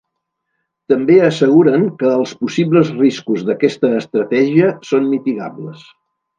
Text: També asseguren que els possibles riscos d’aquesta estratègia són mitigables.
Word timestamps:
També 0.93 1.17
asseguren 1.25 1.85
que 1.99 2.09
els 2.21 2.33
possibles 2.41 2.91
riscos 3.03 3.45
d’aquesta 3.51 3.95
estratègia 4.01 4.75
són 4.93 5.09
mitigables. 5.15 5.89